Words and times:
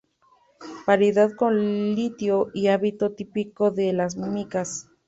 Variedad 0.87 1.31
con 1.35 1.93
litio 1.93 2.49
y 2.55 2.69
hábito 2.69 3.11
típico 3.11 3.69
de 3.69 3.93
las 3.93 4.17
micas. 4.17 4.89